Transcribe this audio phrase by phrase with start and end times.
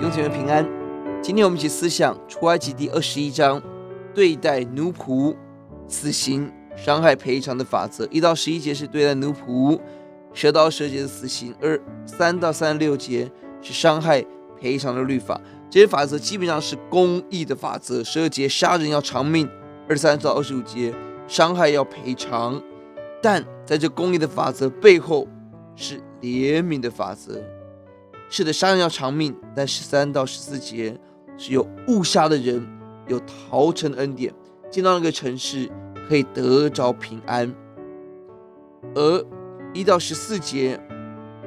[0.00, 0.66] 同学平安。
[1.22, 3.60] 今天我们一起思想出埃及第二十一章
[4.14, 5.34] 对待奴仆
[5.88, 8.06] 死刑伤害赔偿的法则。
[8.10, 9.80] 一到十一节是对待奴仆，
[10.34, 13.30] 十到十二节的死刑；二三到三十六节
[13.62, 14.22] 是伤害
[14.60, 15.40] 赔偿的律法。
[15.70, 18.04] 这些法则基本上是公义的法则。
[18.04, 19.48] 十二节杀人要偿命，
[19.88, 20.94] 二三到二十五节
[21.26, 22.62] 伤害要赔偿。
[23.22, 25.26] 但在这公义的法则背后
[25.74, 27.42] 是怜悯的法则。
[28.28, 30.98] 是的，杀人要偿命，但十三到十四节
[31.36, 32.66] 是有误杀的人
[33.08, 34.32] 有逃城的恩典，
[34.70, 35.70] 进到那个城市
[36.08, 37.54] 可以得着平安。
[38.94, 39.26] 而
[39.72, 40.80] 一到十四节，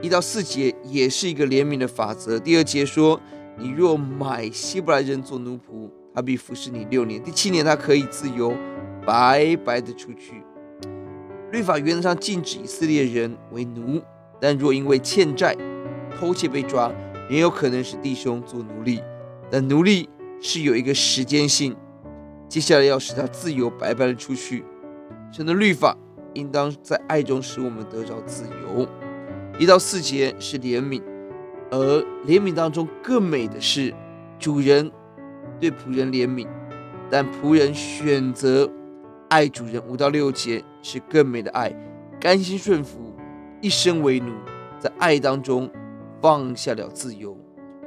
[0.02, 2.40] 一到四节也是一个怜悯的法则。
[2.40, 3.20] 第二节说，
[3.58, 8.56] 你若买希伯来人做奴仆，他必服侍你六年，第七年他可以自由
[9.06, 10.44] 白白的出去。
[11.52, 14.02] 律法原则上禁止以色列人为奴，
[14.40, 15.58] 但若因为欠债，
[16.20, 16.92] 偷窃被抓，
[17.30, 19.02] 也有可能使弟兄做奴隶，
[19.50, 20.10] 但奴隶
[20.42, 21.74] 是有一个时间性，
[22.50, 24.66] 接下来要使他自由白白的出去。
[25.32, 25.96] 神的律法
[26.34, 28.86] 应当在爱中使我们得着自由。
[29.58, 31.02] 一到四节是怜悯，
[31.72, 33.94] 而怜悯当中更美的是
[34.38, 34.92] 主人
[35.58, 36.46] 对仆人怜悯，
[37.10, 38.70] 但仆人选择
[39.30, 39.82] 爱主人。
[39.88, 41.74] 五到六节是更美的爱，
[42.20, 43.16] 甘心顺服，
[43.62, 44.34] 一生为奴，
[44.80, 45.70] 在爱当中。
[46.22, 47.38] 放下了自由，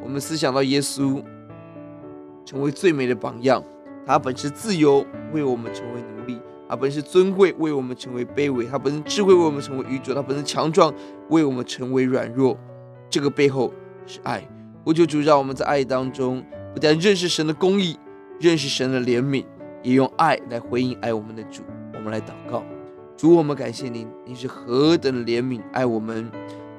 [0.02, 1.22] 我们思想到耶稣
[2.44, 3.62] 成为最美的榜样。
[4.04, 6.36] 他本是自由，为我们成为奴隶；
[6.68, 10.92] 他本是尊贵，为我们成为卑微；他本是智慧，为我们成为愚拙；他本是强壮，
[11.28, 12.58] 为我们成为软弱。
[13.08, 13.72] 这个背后
[14.06, 14.42] 是爱。
[14.82, 16.42] 我求主让我们在爱当中，
[16.74, 17.96] 不但认识神的公义，
[18.40, 19.44] 认识神的怜悯，
[19.82, 21.62] 也用爱来回应爱我们的主。
[21.94, 22.64] 我们来祷告：
[23.16, 26.28] 主，我们感谢您，您是何等的怜悯爱我们。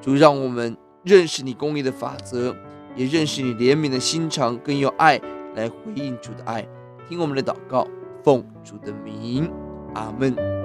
[0.02, 0.76] 主，让我们。
[1.04, 2.56] 认识你公义的法则，
[2.96, 5.20] 也认识你怜悯的心肠，更用爱
[5.56, 6.66] 来回应主的爱。
[7.08, 7.86] 听我们的祷告，
[8.24, 9.52] 奉主的名，
[9.94, 10.63] 阿门。